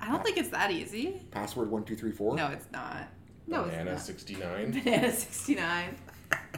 [0.00, 1.22] I don't think it's that easy.
[1.30, 2.34] Password one two three four.
[2.36, 3.08] No, it's not.
[3.46, 4.70] No, Banana it's sixty nine.
[4.72, 4.84] not.
[4.84, 5.96] Banana 69.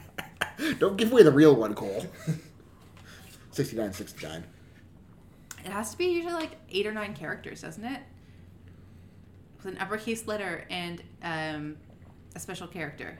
[0.79, 2.07] Don't give away the real one, Cole.
[3.51, 4.45] 69, 69.
[5.65, 8.01] It has to be usually like eight or nine characters, doesn't it?
[9.57, 11.77] With an uppercase letter and um,
[12.35, 13.19] a special character.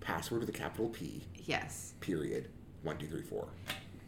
[0.00, 1.24] Password with a capital P.
[1.34, 1.94] Yes.
[2.00, 2.48] Period.
[2.82, 3.48] One two three four.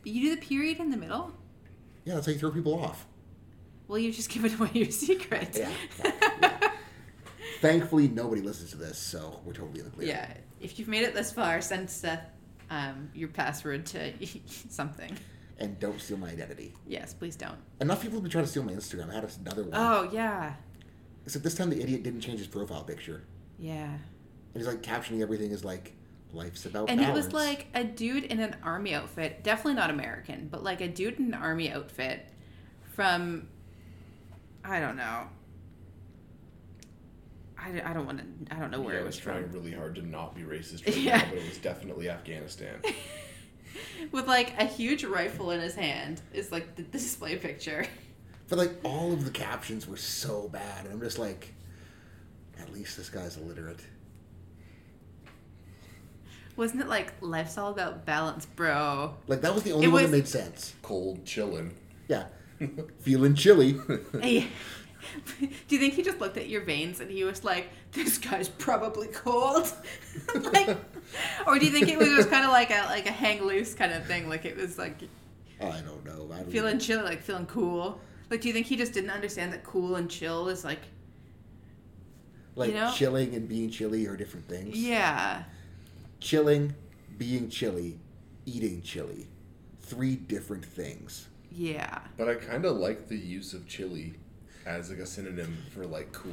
[0.04, 1.32] You do the period in the middle?
[2.04, 3.06] Yeah, that's how you throw people off.
[3.88, 5.56] Well, you just given away your secret.
[5.58, 5.70] Yeah,
[6.40, 6.69] yeah.
[7.60, 10.08] Thankfully, nobody listens to this, so we're totally in the clear.
[10.08, 10.32] Yeah.
[10.60, 12.24] If you've made it this far, send Seth
[12.70, 14.12] um, your password to
[14.68, 15.16] something.
[15.58, 16.74] And don't steal my identity.
[16.86, 17.58] Yes, please don't.
[17.80, 19.10] Enough people have been trying to steal my Instagram.
[19.10, 19.72] I had another one.
[19.74, 20.54] Oh, yeah.
[21.26, 23.24] Except this time the idiot didn't change his profile picture.
[23.58, 23.84] Yeah.
[23.92, 24.00] And
[24.54, 25.92] he's like captioning everything as like,
[26.32, 27.18] life's about And balance.
[27.18, 30.88] it was like a dude in an army outfit, definitely not American, but like a
[30.88, 32.26] dude in an army outfit
[32.94, 33.48] from,
[34.64, 35.24] I don't know.
[37.62, 38.18] I, I don't want
[38.48, 39.52] to, I don't know where yeah, it I was was trying from.
[39.52, 41.18] really hard to not be racist right Yeah.
[41.18, 42.80] now, but it was definitely Afghanistan.
[44.12, 47.84] With like a huge rifle in his hand is like the display picture.
[48.48, 51.54] But like all of the captions were so bad, and I'm just like,
[52.58, 53.80] at least this guy's illiterate.
[56.56, 59.14] Wasn't it like life's all about balance, bro?
[59.28, 60.74] Like that was the only It one was- that made sense.
[60.82, 61.72] Cold chillin'.
[62.08, 62.24] Yeah,
[63.00, 63.78] feeling chilly.
[64.20, 64.48] Hey,
[65.40, 68.48] Do you think he just looked at your veins and he was like, "This guy's
[68.48, 69.72] probably cold,"
[70.52, 70.76] like,
[71.46, 73.74] or do you think it was just kind of like a like a hang loose
[73.74, 74.28] kind of thing?
[74.28, 74.96] Like it was like
[75.60, 76.28] I don't know.
[76.32, 78.00] I don't feeling even- chill, like feeling cool.
[78.30, 80.78] Like, do you think he just didn't understand that cool and chill is like,
[82.54, 82.92] like you know?
[82.94, 84.76] chilling and being chilly are different things.
[84.76, 85.44] yeah,
[86.20, 86.74] Chilling,
[87.18, 87.98] being chilly,
[88.46, 89.26] eating chili,
[89.80, 91.28] three different things.
[91.50, 92.00] yeah.
[92.16, 94.14] But I kind of like the use of chili
[94.66, 96.32] as like a synonym for like cool.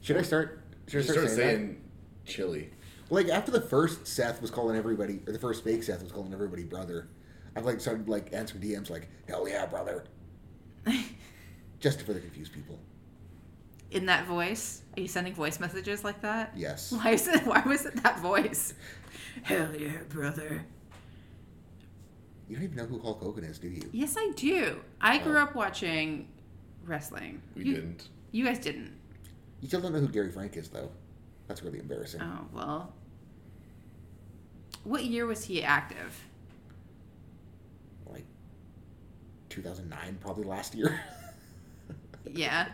[0.00, 0.60] Should I start?
[0.88, 1.80] Should I start start saying, saying
[2.24, 2.70] chili.
[3.10, 6.32] Like after the first Seth was calling everybody, or the first fake Seth was calling
[6.32, 7.08] everybody brother.
[7.54, 10.04] I've like started like answering DMs like hell yeah brother,
[11.80, 12.78] just to further confuse people.
[13.90, 16.52] In that voice, are you sending voice messages like that?
[16.56, 16.92] Yes.
[16.92, 17.44] Why is it?
[17.46, 18.72] Why was it that voice?
[19.42, 20.64] Hell yeah, brother.
[22.48, 23.82] You don't even know who Hulk Hogan is, do you?
[23.92, 24.80] Yes, I do.
[25.00, 25.42] I grew Oh.
[25.42, 26.28] up watching
[26.86, 27.40] wrestling.
[27.56, 28.08] We you, didn't.
[28.30, 28.92] You guys didn't.
[29.60, 30.90] You still don't know who Gary Frank is though.
[31.48, 32.20] That's really embarrassing.
[32.22, 32.92] Oh well.
[34.84, 36.18] What year was he active?
[38.06, 38.24] Like
[39.50, 41.00] 2009, probably last year.
[42.34, 42.68] Yeah.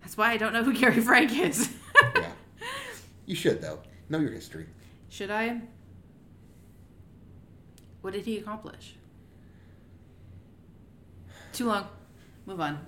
[0.00, 1.68] That's why I don't know who Gary Frank is.
[2.14, 2.30] yeah.
[3.26, 3.80] You should though.
[4.08, 4.66] Know your history.
[5.08, 5.60] Should I?
[8.02, 8.94] What did he accomplish?
[11.52, 11.88] Too long.
[12.46, 12.78] Move on.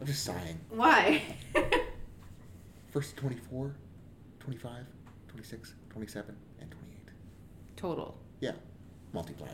[0.00, 0.60] I'm just sighing.
[0.70, 1.22] Why?
[2.90, 3.74] First 24,
[4.40, 4.72] 25,
[5.28, 6.98] 26, 27, and 28.
[7.76, 8.16] Total.
[8.40, 8.52] Yeah.
[9.12, 9.48] Multiply.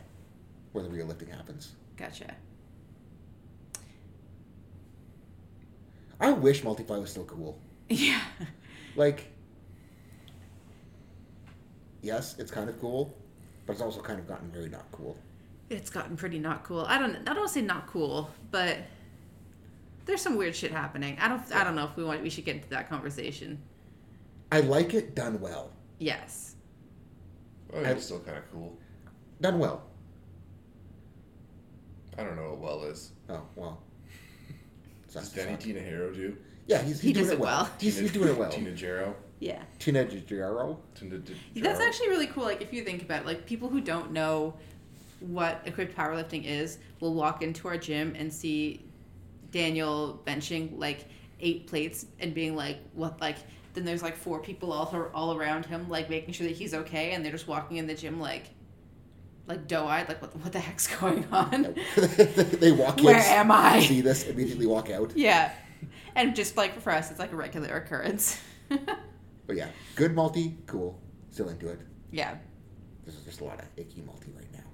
[0.72, 1.72] Where the real lifting happens.
[1.96, 2.34] Gotcha.
[6.20, 7.58] I wish multiply was still cool.
[7.88, 8.20] Yeah.
[8.96, 9.30] Like,
[12.02, 13.16] yes, it's kind of cool,
[13.66, 15.16] but it's also kind of gotten very not cool.
[15.70, 16.84] It's gotten pretty not cool.
[16.86, 17.28] I don't.
[17.28, 18.78] I don't say not cool, but
[20.06, 21.16] there's some weird shit happening.
[21.20, 21.52] I don't.
[21.52, 22.22] I don't know if we want.
[22.22, 23.60] We should get into that conversation.
[24.52, 25.70] I like it done well.
[25.98, 26.56] Yes.
[27.72, 28.78] I think it's still kind of cool.
[29.40, 29.82] Done well.
[32.16, 33.10] I don't know what well is.
[33.28, 33.82] Oh, well.
[35.12, 35.56] Does Danny.
[35.56, 36.36] Tina Hero do?
[36.66, 37.62] Yeah, he's, he's He doing does it it well.
[37.64, 37.72] well.
[37.80, 38.50] He's, he's doing it well.
[38.50, 39.16] Tina Jarrow.
[39.40, 39.62] Yeah.
[39.78, 40.78] Tina Giro.
[40.94, 42.44] Tina D- That's actually really cool.
[42.44, 44.54] Like if you think about it, like people who don't know
[45.20, 48.83] what equipped powerlifting is will walk into our gym and see
[49.54, 51.06] Daniel benching like
[51.38, 53.36] eight plates and being like, "What?" Like
[53.74, 57.12] then there's like four people all all around him, like making sure that he's okay,
[57.12, 58.50] and they're just walking in the gym like,
[59.46, 61.74] like doe-eyed, like what what the heck's going on?
[62.60, 63.80] they walk in, Where am I?
[63.80, 65.12] see this, immediately walk out.
[65.16, 65.52] yeah,
[66.16, 68.38] and just like for us, it's like a regular occurrence.
[69.46, 70.98] But yeah, good multi, cool.
[71.30, 71.78] Still into it.
[72.10, 72.36] yeah.
[73.04, 74.64] This is just a lot of icky multi right now.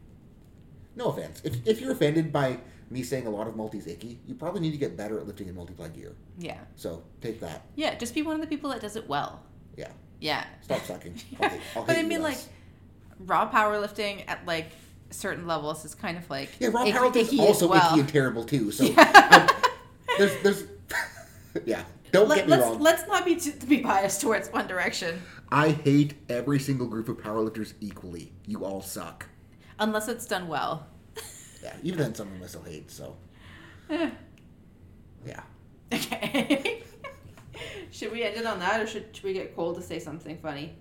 [1.01, 1.41] No offense.
[1.45, 2.59] If, if you're offended by
[2.91, 5.49] me saying a lot of multi's icky, you probably need to get better at lifting
[5.49, 6.13] in multiply gear.
[6.39, 6.59] Yeah.
[6.77, 7.63] So take that.
[7.75, 9.43] Yeah, just be one of the people that does it well.
[9.79, 9.89] Yeah.
[10.21, 10.45] Yeah.
[10.63, 11.15] Stop sucking.
[11.41, 12.37] I'll hate- I'll but I mean, like,
[13.21, 14.71] raw powerlifting at like
[15.11, 17.91] certain levels is kind of like Yeah, raw icky- power is also well.
[17.93, 18.71] icky and terrible too.
[18.71, 19.49] So Yeah.
[19.49, 19.71] um,
[20.19, 20.65] there's there's
[21.65, 21.85] yeah.
[22.13, 22.81] Don't Let, get me us wrong.
[22.81, 27.19] let's not be too, be biased towards one direction, I hate every single group of
[27.19, 28.33] powerlifters equally.
[28.47, 29.27] You all suck.
[29.81, 30.87] Unless it's done well.
[31.63, 31.77] Yeah.
[31.83, 32.91] Even then, some of them I still hate.
[32.91, 33.17] So
[33.91, 35.43] yeah.
[35.93, 36.83] okay.
[37.91, 40.39] should we end it on that, or should, should we get Cole to say something
[40.39, 40.75] funny?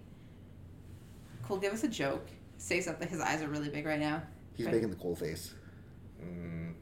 [1.45, 2.25] Cole, give us a joke.
[2.57, 3.09] Say something.
[3.09, 4.21] His eyes are really big right now.
[4.55, 4.75] He's Right.
[4.75, 5.53] making the cold face.
[6.23, 6.73] Mm,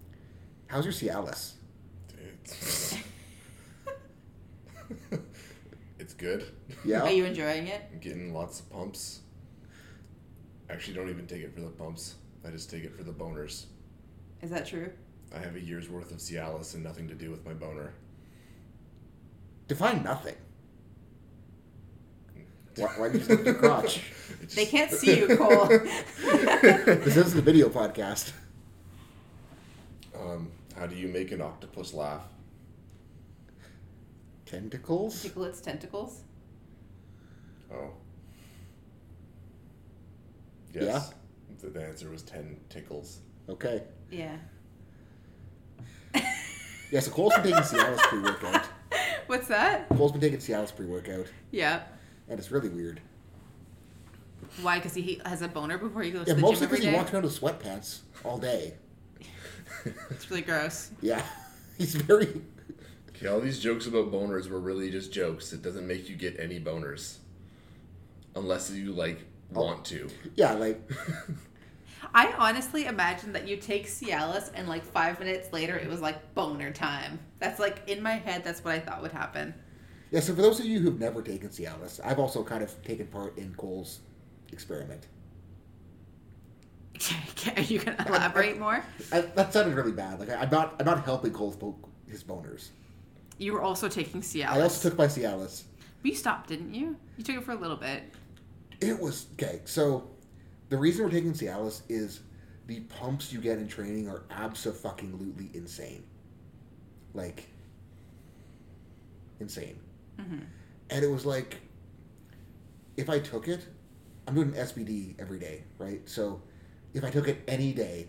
[0.67, 1.53] How's your Cialis?
[2.19, 2.97] it's,
[5.99, 6.45] it's good.
[6.86, 7.01] Yeah.
[7.01, 7.82] Are you enjoying it?
[7.91, 9.21] I'm getting lots of pumps.
[10.69, 12.15] Actually, don't even take it for the pumps.
[12.45, 13.65] I just take it for the boners.
[14.41, 14.91] Is that true?
[15.36, 17.93] I have a year's worth of Cialis and nothing to do with my boner.
[19.67, 20.36] Define nothing.
[22.75, 24.01] Why, why do you stick your crotch?
[24.41, 25.65] It They can't see you, Cole.
[25.67, 28.34] this is the video podcast.
[30.15, 32.21] Um, how do you make an octopus laugh?
[34.45, 35.23] Tentacles?
[35.23, 36.21] Tickle its tentacles.
[37.73, 37.93] Oh.
[40.73, 41.13] Yes.
[41.62, 43.19] The the answer was 10 tickles.
[43.49, 43.84] Okay.
[44.12, 44.36] Yeah.
[46.89, 48.65] Yeah, so Cole's been taking Cialis pre workout.
[49.27, 49.89] What's that?
[49.89, 51.84] Cole's been taking Cialis pre workout, Yeah.
[52.30, 53.01] and it's really weird.
[54.62, 54.77] Why?
[54.77, 56.89] Because he has a boner before he goes Yeah, to the mostly gym every because
[56.89, 58.75] he walks around with sweatpants all day.
[60.10, 60.91] It's really gross.
[61.01, 61.23] Yeah.
[61.77, 62.41] He's very.
[63.10, 65.51] Okay, all these jokes about boners were really just jokes.
[65.51, 67.17] It doesn't make you get any boners.
[68.36, 69.25] Unless you, like.
[69.55, 69.65] Oh.
[69.65, 70.10] want to.
[70.36, 70.81] Yeah, like.
[72.13, 76.33] I honestly imagine that you take Cialis and like five minutes later it was like
[76.33, 77.19] boner time.
[77.39, 78.43] That's like in my head.
[78.43, 79.53] That's what I thought would happen.
[80.12, 83.07] Yeah, so for those of you who've never taken Cialis, I've also kind of taken
[83.07, 83.99] part in Cole's
[84.51, 85.07] experiment.
[87.55, 88.83] Are you gonna elaborate more?
[89.12, 90.19] I, that sounded really bad.
[90.19, 91.77] Like I, I'm not, I'm not helping Cole's bo-
[92.10, 92.69] his boners.
[93.38, 94.47] You were also taking Cialis.
[94.47, 95.63] I also took my Cialis.
[96.01, 96.95] But you stopped, didn't you?
[97.17, 98.03] You took it for a little bit.
[98.79, 99.61] It was okay.
[99.65, 100.09] So,
[100.69, 102.21] the reason we're taking Cialis is
[102.67, 106.03] the pumps you get in training are absolutely insane.
[107.13, 107.47] Like,
[109.39, 109.79] insane.
[110.19, 110.39] Mm-hmm.
[110.89, 111.57] And it was like,
[112.97, 113.65] if I took it,
[114.27, 116.07] I'm doing SBD every day, right?
[116.07, 116.41] So,
[116.93, 118.07] if I took it any day,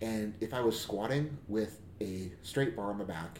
[0.00, 3.38] and if I was squatting with a straight bar on my back,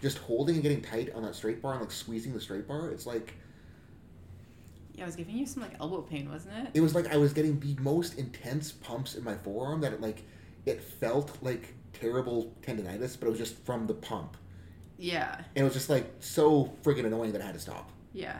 [0.00, 2.90] just holding and getting tight on that straight bar and like squeezing the straight bar,
[2.90, 3.34] it's like
[4.98, 6.70] Yeah, I was giving you some like elbow pain, wasn't it?
[6.74, 10.00] it was like I was getting the most intense pumps in my forearm that it
[10.00, 10.24] like
[10.66, 14.36] it felt like terrible tendonitis, but it was just from the pump.
[14.98, 17.90] Yeah, And it was just like so freaking annoying that I had to stop.
[18.12, 18.38] yeah.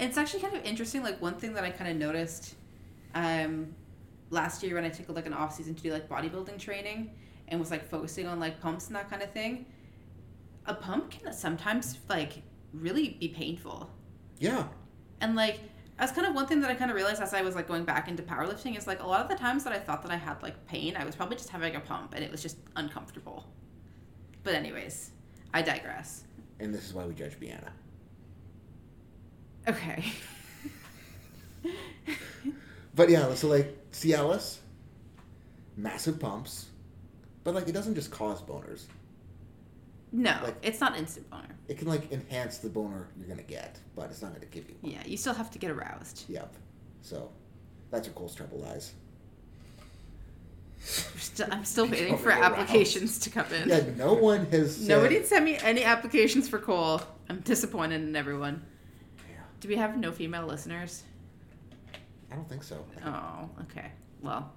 [0.00, 1.02] It's actually kind of interesting.
[1.02, 2.54] Like one thing that I kind of noticed
[3.16, 3.74] um,
[4.30, 7.10] last year when I took like an off season to do like bodybuilding training
[7.48, 9.66] and was like focusing on like pumps and that kind of thing,
[10.66, 13.90] a pump can sometimes like really be painful.
[14.38, 14.68] Yeah.
[15.20, 15.58] And like
[15.98, 17.84] that's kind of one thing that I kind of realized as I was like going
[17.84, 20.16] back into powerlifting is like a lot of the times that I thought that I
[20.16, 23.46] had like pain, I was probably just having a pump and it was just uncomfortable.
[24.44, 25.10] But anyways,
[25.52, 26.24] I digress.
[26.60, 27.72] And this is why we judge Miana.
[29.68, 30.04] Okay.
[32.98, 34.56] But yeah, so like Cialis,
[35.76, 36.66] massive pumps,
[37.44, 38.86] but like it doesn't just cause boners.
[40.12, 41.54] No, Like- it's not instant boner.
[41.68, 44.76] It can like enhance the boner you're gonna get, but it's not gonna give you
[44.80, 44.92] one.
[44.92, 46.24] Yeah, you still have to get aroused.
[46.28, 46.54] Yep.
[47.02, 47.30] So
[47.90, 48.94] that's where Cole's trouble lies.
[50.80, 52.44] Still, I'm still waiting for aroused.
[52.44, 53.68] applications to come in.
[53.68, 57.02] Yeah, no one has said, Nobody sent me any applications for Cole.
[57.28, 58.64] I'm disappointed in everyone.
[59.28, 61.02] Yeah, Do we have no female listeners?
[62.30, 62.84] I don't think so.
[63.04, 63.90] Oh, okay.
[64.22, 64.52] Well, Well,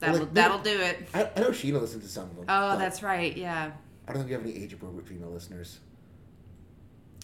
[0.00, 1.08] that'll like, that'll do it.
[1.14, 2.44] I, I know Sheena listens to some of them.
[2.48, 3.36] Oh, that's right.
[3.36, 3.72] Yeah,
[4.08, 5.80] I don't think we have any age appropriate female listeners.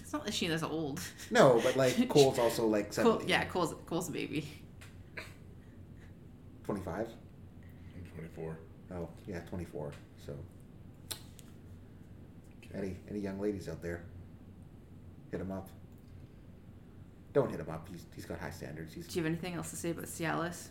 [0.00, 1.00] it's not that Sheena's old.
[1.30, 4.48] No, but like Cole's also like Cole, yeah, Cole's Cole's a baby.
[6.64, 7.08] 25?
[7.96, 8.58] I'm 24.
[8.94, 9.92] Oh, yeah, 24.
[10.24, 10.32] So,
[12.74, 14.04] any any young ladies out there,
[15.30, 15.68] hit him up.
[17.32, 17.88] Don't hit him up.
[17.90, 18.94] He's he's got high standards.
[18.94, 20.68] He's Do you have anything else to say about Cialis?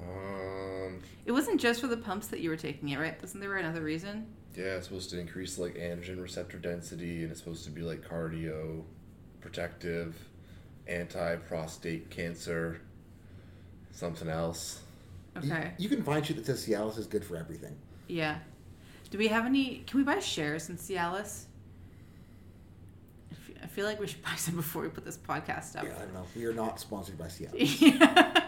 [0.00, 3.20] Um, It wasn't just for the pumps that you were taking it, right?
[3.20, 4.26] Wasn't there another reason?
[4.56, 8.00] Yeah, it's supposed to increase like androgen receptor density, and it's supposed to be like
[8.08, 8.82] cardio,
[9.40, 10.16] protective,
[10.86, 12.80] anti prostate cancer,
[13.92, 14.80] something else.
[15.42, 15.72] you- Okay.
[15.78, 17.76] You, can find shit that says Cialis is good for everything.
[18.08, 18.38] Yeah.
[19.10, 19.84] Do we have any?
[19.86, 21.44] Can we buy shares in Cialis?
[23.30, 25.84] I I feel like we should buy some before we put this podcast up.
[25.84, 26.26] Yeah, I don't know.
[26.34, 28.44] We are not sponsored by Cialis, Yeah.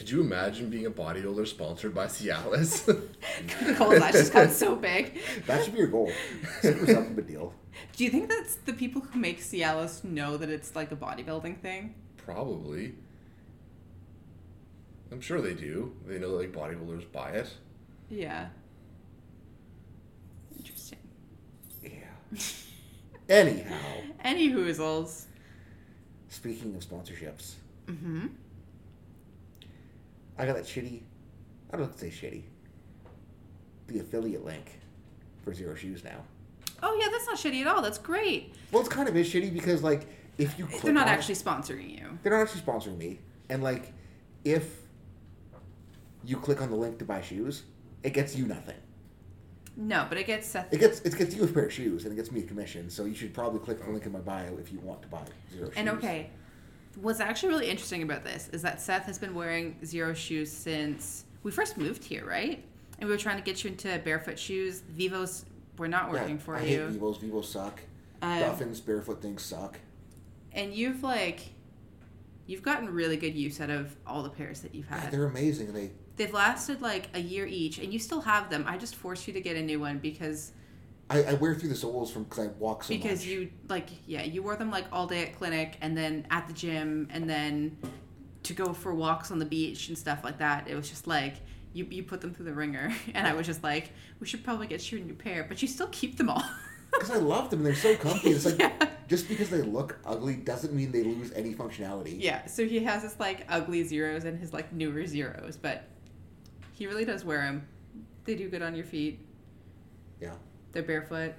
[0.00, 0.06] sadly.
[0.06, 2.86] Could you imagine being a bodybuilder sponsored by Cialis?
[3.76, 5.18] Cole's eyes just got so big.
[5.46, 6.10] That should be your goal.
[6.58, 7.54] Screw something but deal.
[7.96, 11.60] Do you think that's the people who make Cialis know that it's like a bodybuilding
[11.60, 11.94] thing?
[12.16, 12.94] Probably.
[15.12, 15.94] I'm sure they do.
[16.06, 17.48] They know that like bodybuilders buy it.
[18.08, 18.48] Yeah.
[20.56, 20.98] Interesting.
[21.82, 22.38] Yeah.
[23.28, 23.76] Anyhow,
[24.24, 25.24] Any hoozles.
[26.28, 27.54] speaking of sponsorships,
[27.86, 28.26] Mm-hmm.
[30.40, 31.02] I got that shitty.
[31.70, 32.44] I don't say shitty.
[33.88, 34.80] The affiliate link
[35.44, 36.22] for Xero Shoes now.
[36.82, 37.82] Oh yeah, that's not shitty at all.
[37.82, 38.54] That's great.
[38.72, 40.06] Well, it's kind of is shitty because like
[40.38, 42.18] if you click They're not on it- actually sponsoring you.
[42.22, 43.18] they're not actually sponsoring me,
[43.50, 43.92] and like
[44.44, 44.78] if
[46.24, 47.64] you click on the link to buy shoes,
[48.02, 48.76] it gets you nothing.
[49.76, 50.72] No, but it gets Seth.
[50.72, 52.88] It gets it gets you a pair of shoes and it gets me a commission.
[52.88, 55.22] So you should probably click the link in my bio if you want to buy
[55.54, 55.72] Xero Shoes.
[55.76, 56.30] And okay,
[56.96, 61.24] what's actually really interesting about this is that Seth has been wearing Xero Shoes since
[61.42, 62.62] we first moved here, right?
[62.98, 64.80] And we were trying to get you into barefoot shoes.
[64.90, 65.44] Vivos
[65.78, 66.80] were not Yeah, working for I you.
[66.80, 67.16] hate Vivos.
[67.18, 67.80] Vivos suck.
[68.22, 69.78] Um, Dolphins barefoot things suck.
[70.52, 71.40] and you've like,
[72.46, 75.12] you've gotten really good use out of all the pairs that you've Yeah, had.
[75.12, 75.72] they're amazing.
[75.72, 78.64] They They've lasted like a year each, and you still have them.
[78.66, 80.52] I just forced you to get a new one because
[81.10, 83.26] I, I wear through the soles from because I walk so because much.
[83.26, 86.54] you like yeah you wore them like all day at clinic and then at the
[86.54, 87.76] gym and then
[88.44, 90.68] to go for walks on the beach and stuff like that.
[90.68, 91.34] It was just like
[91.72, 94.66] you you put them through the ringer, and I was just like we should probably
[94.68, 96.42] get you a new pair, but you still keep them all.
[96.92, 97.60] Because I love them.
[97.60, 98.30] And they're so comfy.
[98.30, 98.72] It's like Yeah.
[99.06, 102.16] just because they look ugly doesn't mean they lose any functionality.
[102.20, 105.84] Yeah, so he has his like ugly zeros and his like newer zeros, but
[106.72, 107.64] he really does wear them.
[108.24, 109.20] They do good on your feet.
[110.20, 110.34] Yeah.
[110.72, 111.32] They're barefoot,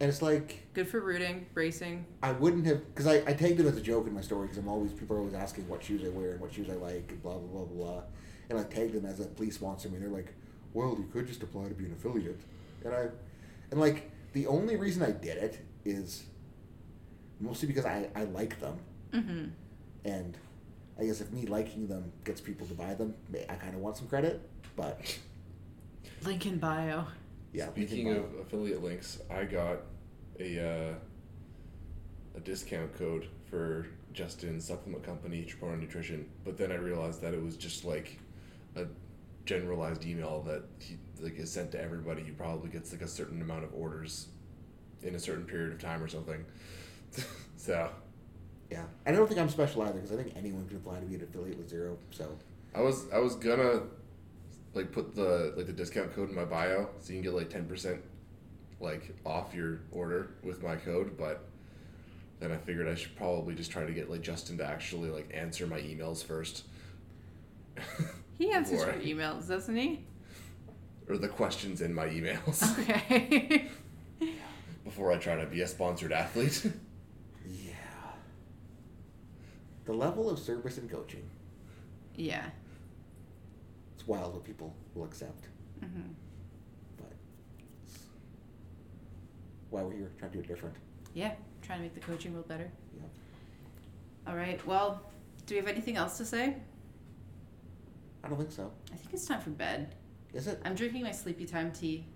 [0.00, 2.04] And it's like good for rooting, bracing.
[2.22, 4.58] I wouldn't have because I, I tagged them as a joke in my story because
[4.58, 7.06] I'm always people are always asking what shoes I wear and what shoes I like
[7.10, 8.02] and blah blah blah blah
[8.50, 9.96] and I tagged them as a please sponsor me.
[9.96, 10.32] And they're like,
[10.72, 12.40] well, you could just apply to be an affiliate,
[12.84, 13.06] and I,
[13.70, 16.24] and like the only reason I did it is
[17.40, 18.78] mostly because I I like them
[19.12, 19.44] Mm-hmm.
[20.04, 20.36] and
[21.00, 23.14] I guess if me liking them gets people to buy them,
[23.48, 24.40] I kind of want some credit.
[24.76, 25.00] But
[26.24, 27.06] Link in bio.
[27.52, 29.78] Yeah, Speaking of affiliate links, I got
[30.38, 30.94] a uh,
[32.36, 36.26] a discount code for Justin's supplement company, Tripona Nutrition.
[36.44, 38.18] But then I realized that it was just like
[38.76, 38.84] a
[39.44, 42.22] generalized email that he like is sent to everybody.
[42.22, 44.28] He probably gets like a certain amount of orders
[45.02, 46.44] in a certain period of time or something.
[47.56, 47.90] so
[48.70, 51.06] yeah, and I don't think I'm special either because I think anyone can apply to
[51.06, 51.96] be an affiliate with Xero.
[52.10, 52.28] So
[52.74, 53.82] I was I was gonna
[54.74, 57.50] like put the like the discount code in my bio so you can get like
[57.50, 58.00] ten percent
[58.80, 61.44] like off your order with my code, but
[62.40, 65.30] then I figured I should probably just try to get like Justin to actually like
[65.34, 66.64] answer my emails first.
[68.38, 70.04] He answers Before your I- emails, doesn't he?
[71.08, 73.68] or the questions in my emails Okay.
[74.84, 76.70] before I try to be a sponsored athlete.
[77.46, 77.72] Yeah.
[79.86, 81.28] The level of service and coaching.
[82.14, 82.50] yeah.
[84.08, 85.48] It's wild what people will accept.
[85.80, 86.00] hmm
[86.96, 87.12] But
[89.68, 90.74] why we're here, trying to do it different.
[91.12, 91.32] Yeah.
[91.60, 92.70] Trying to make the coaching world better.
[92.96, 93.02] Yeah.
[94.26, 94.64] All right.
[94.66, 95.02] Well,
[95.44, 96.56] do we have anything else to say?
[98.24, 98.70] I don't think so.
[98.92, 99.94] I think it's time for bed.
[100.32, 100.58] Is it?
[100.64, 102.06] I'm drinking my sleepy time tea.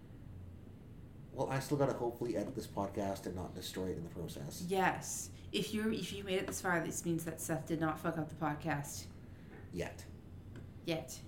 [1.35, 4.65] Well, I still gotta hopefully edit this podcast and not destroy it in the process.
[4.67, 5.29] Yes.
[5.53, 8.17] If you if you made it this far, this means that Seth did not fuck
[8.19, 9.05] up the podcast
[9.75, 10.05] Yet.
[10.87, 11.19] yet.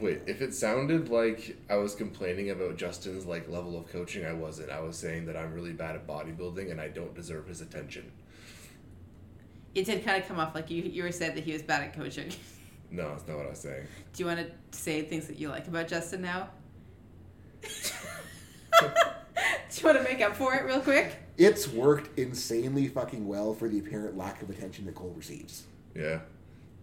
[0.00, 4.32] Wait, if it sounded like I was complaining about Justin's like level of coaching, I
[4.32, 4.70] wasn't.
[4.70, 8.10] I was saying that I'm really bad at bodybuilding and I don't deserve his attention.
[9.74, 11.82] It did kind of come off like you you were saying that he was bad
[11.82, 12.30] at coaching.
[12.90, 13.86] No, that's not what I was saying.
[14.14, 16.48] Do you want to say things that you like about Justin now?
[18.80, 21.16] Do you want to make up for it real quick?
[21.36, 25.64] It's worked insanely fucking well for the apparent lack of attention that Cole receives.
[25.94, 26.20] Yeah.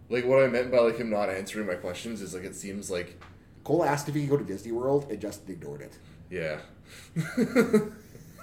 [0.08, 2.90] Like what I meant by like him not answering my questions is like it seems
[2.90, 3.20] like
[3.64, 5.98] Cole asked if he could go to Disney World and Justin ignored it.
[6.30, 6.58] yeah.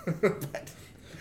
[0.05, 0.69] But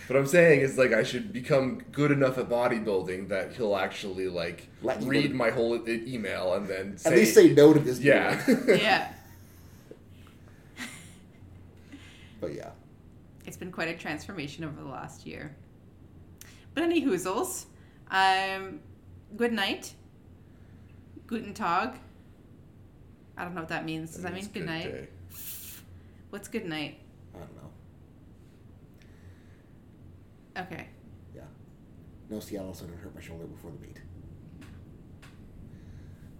[0.08, 4.26] What I'm saying is like I should become good enough at bodybuilding that he'll actually
[4.26, 7.72] like Let read to- my whole e- email and then say, at least say no
[7.72, 8.44] to Disney yeah.
[8.48, 8.64] World.
[8.80, 9.12] yeah.
[12.40, 12.70] But yeah.
[13.46, 15.54] It's been quite a transformation over the last year.
[16.74, 17.66] But any hoozles,
[18.10, 18.80] um,
[19.36, 19.94] good night.
[21.26, 21.98] Guten Tag.
[23.36, 24.12] I don't know what that means.
[24.12, 24.92] Does that, mean means good night?
[24.92, 25.08] day.
[26.30, 26.98] What's good night?
[27.34, 27.70] I don't know.
[30.62, 30.88] Okay.
[31.34, 31.42] Yeah.
[32.28, 33.98] No Seattle Sun hurt my shoulder before the meet.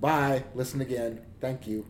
[0.00, 0.44] Bye.
[0.54, 1.20] Listen again.
[1.40, 1.86] Thank you.